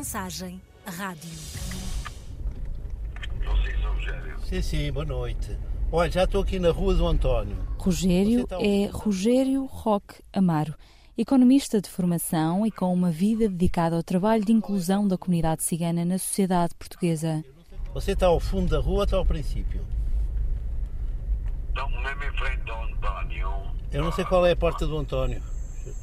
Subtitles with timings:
[0.00, 1.28] Mensagem Rádio.
[4.48, 5.58] Sim, sim, boa noite.
[5.92, 7.54] Olha, já estou aqui na Rua do António.
[7.76, 10.74] Rogério é Rogério Roque Amaro,
[11.18, 16.02] economista de formação e com uma vida dedicada ao trabalho de inclusão da comunidade cigana
[16.02, 17.44] na sociedade portuguesa.
[17.92, 19.82] Você está ao fundo da rua ou está ao princípio?
[21.68, 23.50] Estamos mesmo em frente ao António.
[23.92, 25.42] Eu não sei qual é a porta do António.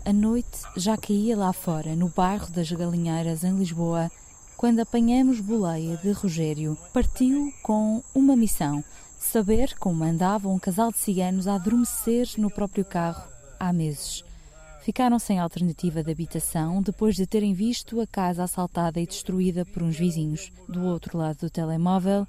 [0.06, 4.10] A noite já caía lá fora, no bairro das Galinheiras, em Lisboa,
[4.56, 6.78] quando apanhamos boleia de Rogério.
[6.94, 8.84] Partiu com uma missão:
[9.20, 13.28] saber como andava um casal de ciganos a adormecer no próprio carro
[13.60, 14.24] há meses.
[14.82, 19.84] Ficaram sem alternativa de habitação depois de terem visto a casa assaltada e destruída por
[19.84, 20.50] uns vizinhos.
[20.68, 22.26] Do outro lado do telemóvel,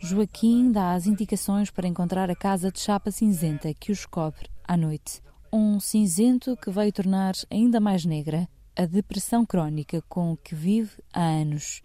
[0.00, 4.76] Joaquim dá as indicações para encontrar a casa de chapa cinzenta que os cobre à
[4.76, 5.22] noite.
[5.52, 11.22] Um cinzento que veio tornar ainda mais negra a depressão crónica com que vive há
[11.22, 11.82] anos.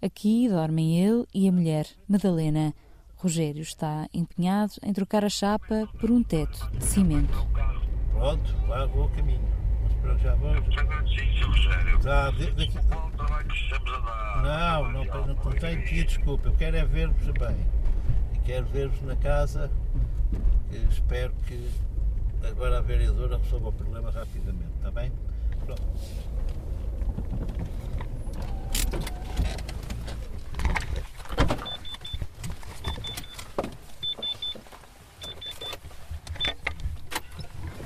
[0.00, 2.72] Aqui dormem ele e a mulher, Madalena.
[3.16, 7.44] Rogério está empenhado em trocar a chapa por um teto de cimento.
[8.12, 9.42] Pronto, lá vou ao caminho.
[9.82, 10.54] Mas pronto, já vou.
[10.54, 11.46] Sim, Sr.
[11.48, 12.02] Rogério.
[12.02, 12.70] Já, de-
[13.16, 14.42] trabalho estamos a dar.
[14.42, 16.46] Não, não, não, não tenho que ir, desculpa.
[16.48, 17.56] Eu quero é ver-vos bem.
[18.34, 19.68] E quero ver-vos na casa.
[20.88, 21.68] Espero que
[22.46, 25.12] agora a vereadora resolva o problema rapidamente, está bem?
[25.64, 25.82] Pronto.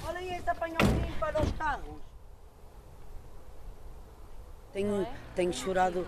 [0.06, 2.02] Olha aí esse apanhãozinho para os carros.
[4.72, 6.06] Tenho, tenho chorado,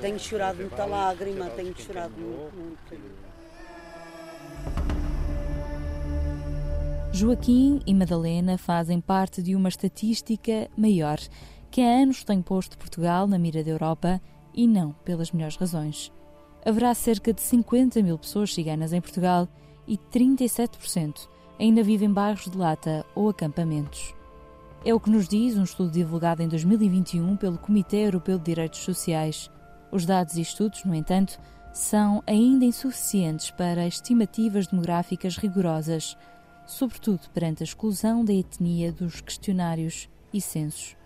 [0.00, 2.56] tenho chorado muita lágrima, tenho chorado muito,
[2.94, 3.31] muito.
[7.14, 11.18] Joaquim e Madalena fazem parte de uma estatística maior
[11.70, 14.18] que há anos tem posto Portugal na mira da Europa
[14.54, 16.10] e não pelas melhores razões.
[16.64, 19.46] Haverá cerca de 50 mil pessoas ciganas em Portugal
[19.86, 21.28] e 37%
[21.60, 24.14] ainda vivem em bairros de lata ou acampamentos.
[24.82, 28.80] É o que nos diz um estudo divulgado em 2021 pelo Comitê Europeu de Direitos
[28.80, 29.50] Sociais.
[29.92, 31.38] Os dados e estudos, no entanto,
[31.74, 36.16] são ainda insuficientes para estimativas demográficas rigorosas,
[36.72, 40.96] sobretudo perante a exclusão da etnia dos questionários e censos.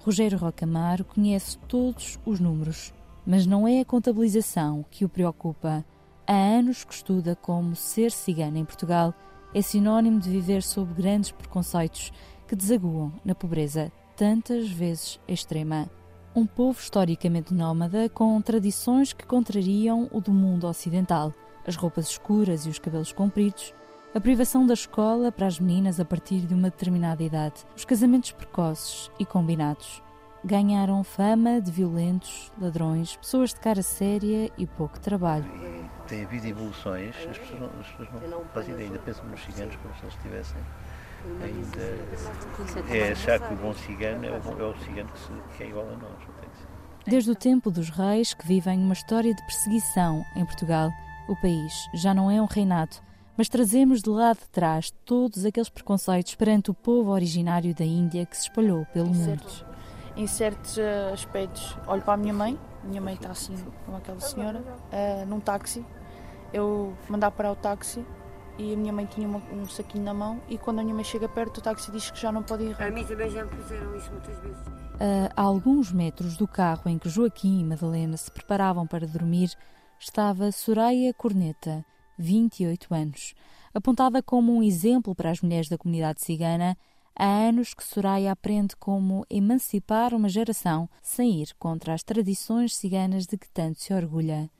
[0.00, 2.94] Rogério Rocamaro conhece todos os números,
[3.26, 5.84] mas não é a contabilização que o preocupa.
[6.26, 9.14] Há anos que estuda como ser cigano em Portugal
[9.54, 12.10] é sinónimo de viver sob grandes preconceitos
[12.48, 15.90] que desaguam na pobreza, tantas vezes extrema.
[16.34, 21.34] Um povo historicamente nómada com tradições que contrariam o do mundo ocidental,
[21.66, 23.74] as roupas escuras e os cabelos compridos,
[24.14, 28.32] a privação da escola para as meninas a partir de uma determinada idade, os casamentos
[28.32, 30.02] precoces e combinados.
[30.42, 35.44] Ganharam fama de violentos, ladrões, pessoas de cara séria e pouco trabalho.
[36.08, 39.76] Tem havido evoluções, as pessoas não, as pessoas não fazem ideia, ainda pensam nos ciganos
[39.76, 40.62] como se eles estivessem
[41.42, 42.94] ainda.
[42.94, 45.62] É achar que o bom cigano é o, bom- é o cigano que, se- que
[45.64, 46.18] é igual a nós.
[47.06, 50.90] Desde o tempo dos reis que vivem uma história de perseguição em Portugal,
[51.28, 52.96] o país já não é um reinado,
[53.40, 58.26] mas trazemos de lá de trás todos aqueles preconceitos perante o povo originário da Índia
[58.26, 59.24] que se espalhou pelo mundo.
[59.24, 59.64] certos,
[60.14, 61.74] em certos eh, aspectos.
[61.86, 63.54] Olho para a minha mãe, minha mãe está assim,
[63.86, 64.62] como aquela senhora,
[64.92, 65.82] eh, num táxi.
[66.52, 68.04] Eu mandar parar o táxi
[68.58, 71.02] e a minha mãe tinha uma- um saquinho na mão e quando a minha mãe
[71.04, 72.76] chega perto o táxi diz que já não pode ir.
[72.82, 74.58] A mim também já me fizeram isso muitas vezes.
[75.34, 79.50] A alguns metros do carro em que Joaquim e Madalena se preparavam para dormir
[79.98, 81.82] estava Soraya Corneta,
[82.18, 83.34] 28 anos.
[83.72, 86.76] Apontada como um exemplo para as mulheres da comunidade cigana,
[87.14, 93.26] há anos que Soraya aprende como emancipar uma geração sem ir contra as tradições ciganas
[93.26, 94.50] de que tanto se orgulha.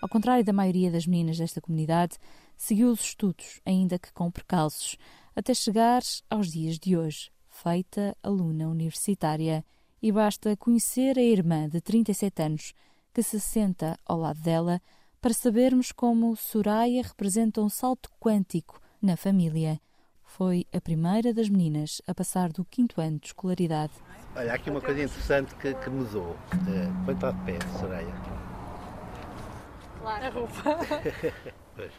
[0.00, 2.16] Ao contrário da maioria das meninas desta comunidade,
[2.56, 4.96] seguiu os estudos, ainda que com precalços,
[5.34, 9.64] até chegar aos dias de hoje, feita aluna universitária.
[10.00, 12.74] E basta conhecer a irmã de 37 anos,
[13.18, 14.80] que se senta ao lado dela,
[15.20, 19.80] para sabermos como Soraya representa um salto quântico na família.
[20.22, 23.92] Foi a primeira das meninas a passar do quinto ano de escolaridade.
[24.36, 26.36] Olha, há aqui uma coisa interessante que, que mudou.
[27.04, 28.37] Põe para de pé, Soraya.
[30.14, 30.62] A roupa.
[31.78, 31.92] Pois.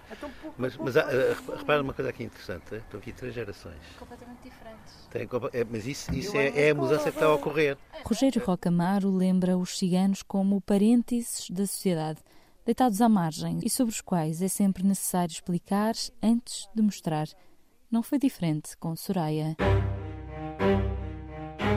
[0.58, 2.76] Mas, mas há, eh, repara uma coisa aqui interessante.
[2.76, 3.78] eh, Estão aqui três gerações.
[3.98, 5.08] Completamente diferentes.
[5.10, 5.22] Tem
[5.54, 7.78] é, mas isso, isso é, é a mudança que está a ocorrer.
[8.04, 12.20] Rogério Rocamaro lembra os ciganos como parênteses da sociedade,
[12.66, 17.28] deitados à margem e sobre os quais é sempre necessário explicar antes de mostrar.
[17.90, 19.56] Não foi diferente com Soraya.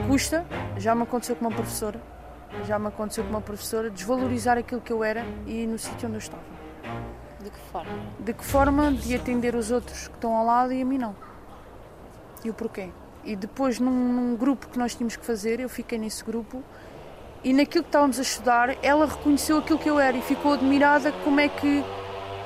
[0.09, 0.45] custa,
[0.77, 2.01] já me aconteceu com uma professora,
[2.65, 6.17] já me aconteceu com uma professora desvalorizar aquilo que eu era e no sítio onde
[6.17, 6.43] eu estava.
[7.41, 7.99] De que forma?
[8.19, 11.15] De que forma de atender os outros que estão ao lado e a mim não.
[12.43, 12.89] E o porquê.
[13.23, 16.63] E depois, num, num grupo que nós tínhamos que fazer, eu fiquei nesse grupo
[17.43, 21.11] e naquilo que estávamos a estudar, ela reconheceu aquilo que eu era e ficou admirada
[21.23, 21.83] como é que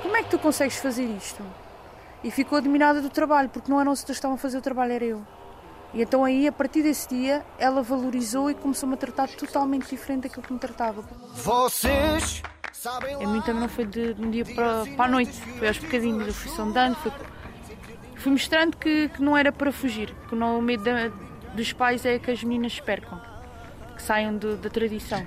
[0.01, 1.43] como é que tu consegues fazer isto?
[2.23, 4.61] E ficou admirada do trabalho, porque não eram os outros que estavam a fazer o
[4.61, 5.21] trabalho, era eu.
[5.93, 10.23] E então aí, a partir desse dia, ela valorizou e começou-me a tratar totalmente diferente
[10.23, 11.03] daquilo que me tratava.
[11.33, 12.43] Vocês
[12.73, 15.67] sabem A mim também não foi de, de um dia para, para a noite, foi
[15.67, 17.11] aos bocadinhos, eu fui sondando, fui,
[18.15, 21.09] fui mostrando que, que não era para fugir, que não, o medo da,
[21.55, 23.19] dos pais é que as meninas percam,
[23.95, 25.25] que saiam de, da tradição.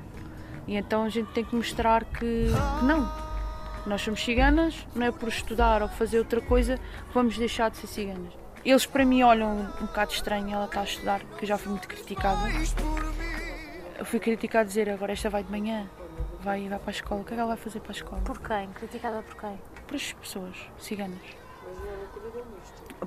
[0.68, 2.46] E então a gente tem que mostrar que,
[2.78, 3.10] que não,
[3.86, 7.78] nós somos ciganas, não é por estudar ou fazer outra coisa que vamos deixar de
[7.78, 8.32] ser ciganas.
[8.64, 11.70] Eles para mim olham um bocado estranho, ela está a estudar, porque eu já fui
[11.70, 12.40] muito criticada.
[13.98, 15.88] Eu fui criticada a dizer agora esta vai de manhã,
[16.40, 17.20] vai, vai para a escola.
[17.22, 18.22] O que é que ela vai fazer para a escola?
[18.22, 18.68] Por quem?
[18.68, 19.58] Criticada por quem?
[19.86, 21.18] Por as pessoas ciganas.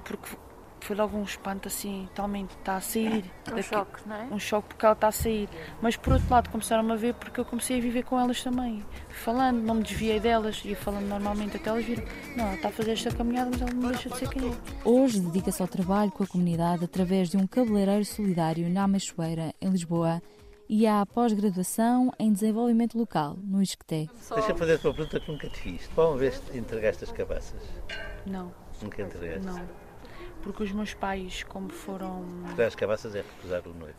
[0.03, 0.35] Porque
[0.83, 3.23] foi logo um espanto assim, totalmente, está a sair.
[3.53, 4.23] Um daqui, choque, não é?
[4.31, 5.49] Um choque porque ela está a sair.
[5.81, 8.83] Mas por outro lado começaram a ver porque eu comecei a viver com elas também.
[9.09, 12.03] Falando, não me desviei delas, ia falando normalmente até elas viram.
[12.35, 14.55] Não, ela está a fazer esta caminhada, mas ela não deixa de ser quem é.
[14.83, 19.69] Hoje dedica-se ao trabalho com a comunidade através de um cabeleireiro solidário na Machoeira, em
[19.69, 20.21] Lisboa,
[20.67, 24.09] e à pós-graduação em desenvolvimento local, no ISCTE.
[24.33, 25.87] Deixa-me fazer-te uma pergunta que nunca te fiz.
[25.93, 27.61] Qual uma vez entregaste as cabaças?
[28.25, 28.51] Não.
[28.81, 29.45] Nunca entregaste?
[29.45, 29.82] Não
[30.43, 32.23] porque os meus pais, como foram.
[32.65, 33.97] As cabaças é recusar o noivo.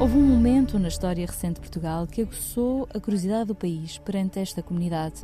[0.00, 4.38] Houve um momento na história recente de Portugal que aguçou a curiosidade do país perante
[4.38, 5.22] esta comunidade.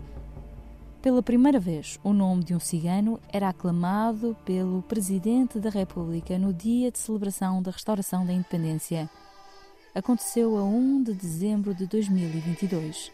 [1.03, 6.53] Pela primeira vez, o nome de um cigano era aclamado pelo Presidente da República no
[6.53, 9.09] dia de celebração da restauração da independência.
[9.95, 13.11] Aconteceu a 1 de dezembro de 2022.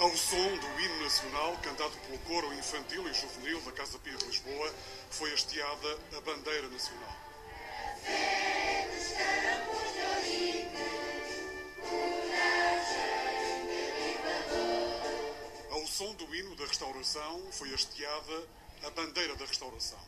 [0.00, 4.24] Ao som do hino nacional, cantado pelo coro infantil e juvenil da Casa Pia de
[4.24, 4.74] Lisboa,
[5.10, 7.16] foi hasteada a bandeira nacional.
[15.70, 18.48] Ao som do hino da restauração, foi hasteada
[18.82, 20.00] a bandeira da restauração.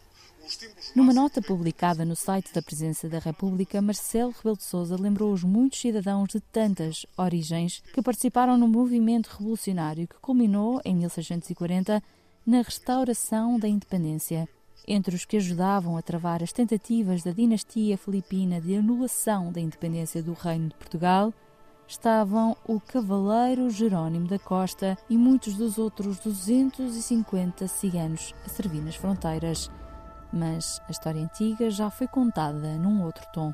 [0.95, 5.43] Numa nota publicada no site da Presidência da República, Marcelo Rebelo de Sousa lembrou os
[5.43, 12.03] muitos cidadãos de tantas origens que participaram no movimento revolucionário que culminou, em 1640,
[12.47, 14.49] na restauração da independência.
[14.87, 20.23] Entre os que ajudavam a travar as tentativas da dinastia filipina de anulação da independência
[20.23, 21.33] do Reino de Portugal
[21.87, 28.97] estavam o cavaleiro Jerónimo da Costa e muitos dos outros 250 ciganos a servir nas
[28.97, 29.71] fronteiras
[30.33, 33.53] mas a história antiga já foi contada num outro tom.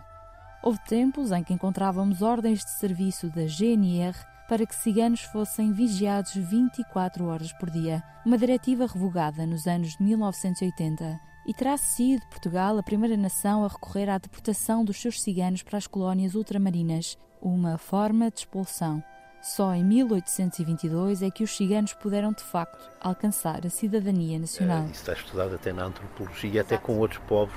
[0.62, 4.16] Houve tempos em que encontrávamos ordens de serviço da GNR
[4.48, 10.02] para que ciganos fossem vigiados 24 horas por dia, uma diretiva revogada nos anos de
[10.02, 11.20] 1980.
[11.46, 15.78] E terá sido Portugal a primeira nação a recorrer à deportação dos seus ciganos para
[15.78, 19.02] as colónias ultramarinas, uma forma de expulsão.
[19.40, 24.82] Só em 1822 é que os ciganos puderam de facto alcançar a cidadania nacional.
[24.82, 27.54] É, isso está estudado até na antropologia, até com outros povos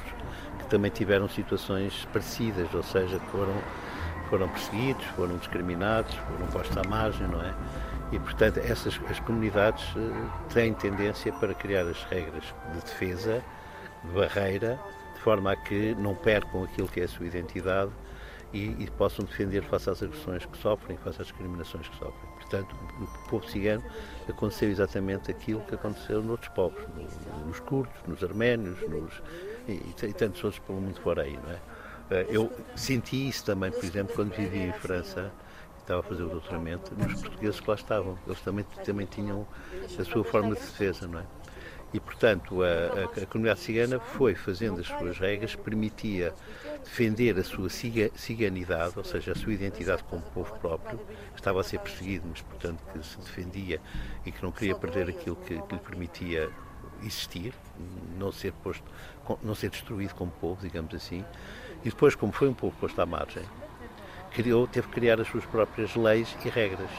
[0.60, 3.56] que também tiveram situações parecidas, ou seja, foram,
[4.30, 7.54] foram perseguidos, foram discriminados, foram postos à margem, não é?
[8.12, 13.42] E, portanto, essas as comunidades uh, têm tendência para criar as regras de defesa,
[14.04, 14.80] de barreira,
[15.16, 17.92] de forma a que não percam aquilo que é a sua identidade
[18.54, 22.30] e, e, possam defender face às agressões que sofrem, face às discriminações que sofrem.
[22.36, 23.84] Portanto, no povo cigano
[24.28, 29.22] aconteceu exatamente aquilo que aconteceu noutros povos, no, nos curdos, nos arménios, nos,
[29.68, 31.60] e, e, tantos outros pelo mundo fora aí, não é?
[32.12, 35.32] Eh, eu senti isso também, por exemplo, quando vivi em França,
[35.80, 38.18] estava a fazer o doutoramento, nos portugueses que lá estavam.
[38.28, 39.48] Eles também, também tinham
[40.00, 41.24] a sua forma de defesa, não é?
[41.94, 46.34] E, portanto, a, a, a, comunidade cigana foi fazendo as suas regras, permitia
[46.84, 51.00] defender a sua ciganidade, ou seja, a sua identidade como povo próprio,
[51.36, 53.82] estava a ser perseguido, mas, portanto, que se defendia
[54.26, 56.50] e que não queria perder aquilo que, que lhe permitia
[57.04, 57.54] existir,
[58.18, 58.84] não ser posto,
[59.44, 61.26] não ser destruído como povo, digamos assim.
[61.84, 63.44] E depois, como foi um povo posto à margem,
[64.32, 66.92] criou, teve que criar as suas próprias leis e regras.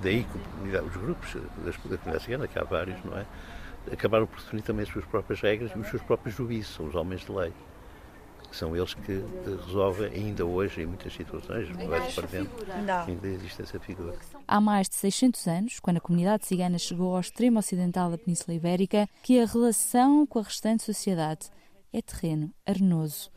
[0.00, 3.26] Daí que os grupos da comunidade cigana, que há vários, não é?
[3.92, 6.94] Acabaram por definir também as suas próprias regras e os seus próprios juízes, são os
[6.94, 7.52] homens de lei.
[8.50, 9.22] São eles que
[9.66, 12.50] resolvem ainda hoje, em muitas situações, não vai se perdendo,
[13.06, 14.16] ainda existe essa figura.
[14.46, 18.56] Há mais de 600 anos, quando a comunidade cigana chegou ao extremo ocidental da Península
[18.56, 21.50] Ibérica, que a relação com a restante sociedade
[21.92, 23.30] é terreno arenoso.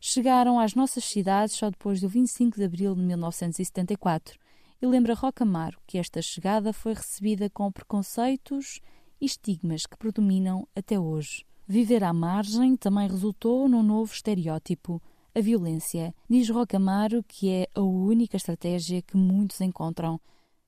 [0.00, 4.38] Chegaram às nossas cidades só depois do 25 de abril de 1974
[4.80, 8.80] e lembra Rocamaro que esta chegada foi recebida com preconceitos
[9.20, 11.44] e estigmas que predominam até hoje.
[11.66, 15.02] Viver à margem também resultou num novo estereótipo,
[15.34, 16.14] a violência.
[16.30, 20.20] Diz Rocamaro que é a única estratégia que muitos encontram,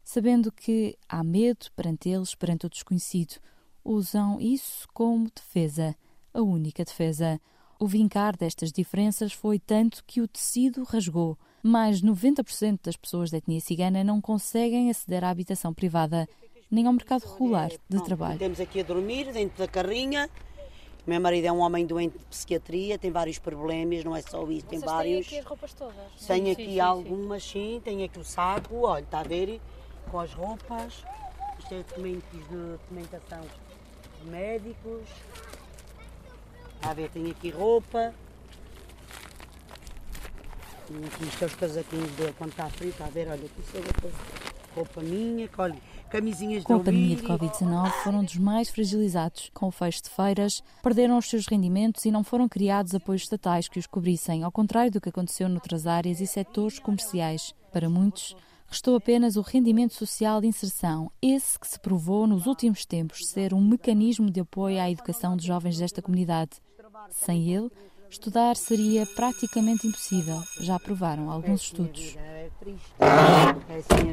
[0.02, 3.36] sabendo que há medo perante eles, perante o desconhecido.
[3.84, 5.94] Usam isso como defesa,
[6.34, 7.40] a única defesa.
[7.80, 11.38] O vincar destas diferenças foi tanto que o tecido rasgou.
[11.62, 16.28] Mais de 90% das pessoas da etnia cigana não conseguem aceder à habitação privada,
[16.70, 18.38] nem ao mercado regular de trabalho.
[18.38, 20.28] Temos aqui a dormir dentro da carrinha.
[21.06, 24.66] Meu marido é um homem doente de psiquiatria, tem vários problemas, não é só isso,
[24.66, 25.26] tem Vocês vários.
[25.26, 25.94] têm aqui as roupas todas?
[26.26, 27.80] Tem Sim, aqui sim, sim, algumas, sim.
[27.82, 29.58] Tem aqui o saco, olha, está a ver?
[30.10, 31.02] Com as roupas.
[31.58, 33.40] Isto é documentos de documentação
[34.22, 35.08] de médicos.
[36.76, 37.08] Está a ver?
[37.08, 38.14] Tem aqui roupa.
[40.88, 43.28] Tem aqui isto é os casaquinhos dele quando está frio, está a ver?
[43.28, 44.18] Olha, aqui são roupa,
[44.74, 45.76] roupa minha, olha,
[46.08, 47.46] camisinhas Com a de pandemia de ouvido.
[47.46, 49.50] Covid-19, foram dos mais fragilizados.
[49.54, 53.68] Com o fecho de feiras, perderam os seus rendimentos e não foram criados apoios estatais
[53.68, 57.54] que os cobrissem, ao contrário do que aconteceu noutras áreas e setores comerciais.
[57.72, 58.34] Para muitos,
[58.66, 63.54] restou apenas o rendimento social de inserção, esse que se provou nos últimos tempos ser
[63.54, 66.60] um mecanismo de apoio à educação de jovens desta comunidade.
[67.10, 67.70] Sem ele,
[68.10, 72.16] estudar seria praticamente impossível, já provaram alguns estudos.
[72.16, 72.92] É triste.
[72.98, 74.08] É assim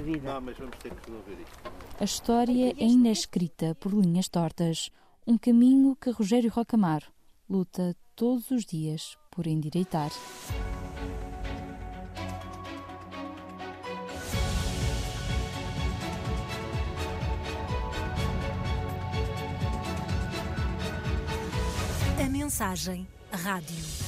[1.98, 4.92] a história ainda é escrita por linhas tortas,
[5.26, 7.06] um caminho que Rogério Rocamaro
[7.50, 10.12] luta todos os dias por endireitar.
[22.20, 24.05] A mensagem rádio.